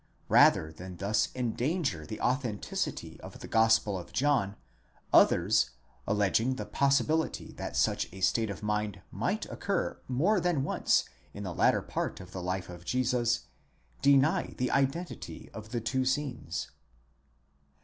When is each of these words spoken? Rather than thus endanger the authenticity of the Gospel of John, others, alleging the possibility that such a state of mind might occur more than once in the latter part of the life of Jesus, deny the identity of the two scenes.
Rather 0.29 0.71
than 0.73 0.97
thus 0.97 1.29
endanger 1.35 2.07
the 2.07 2.19
authenticity 2.21 3.19
of 3.21 3.37
the 3.37 3.47
Gospel 3.47 3.99
of 3.99 4.11
John, 4.11 4.55
others, 5.13 5.69
alleging 6.07 6.55
the 6.55 6.65
possibility 6.65 7.51
that 7.57 7.75
such 7.77 8.11
a 8.11 8.21
state 8.21 8.49
of 8.49 8.63
mind 8.63 9.03
might 9.11 9.45
occur 9.51 9.99
more 10.07 10.39
than 10.39 10.63
once 10.63 11.05
in 11.35 11.43
the 11.43 11.53
latter 11.53 11.83
part 11.83 12.19
of 12.19 12.31
the 12.31 12.41
life 12.41 12.67
of 12.67 12.83
Jesus, 12.83 13.41
deny 14.01 14.55
the 14.57 14.71
identity 14.71 15.51
of 15.53 15.69
the 15.69 15.79
two 15.79 16.03
scenes. 16.03 16.71